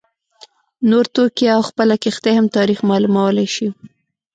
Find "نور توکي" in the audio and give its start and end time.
0.89-1.47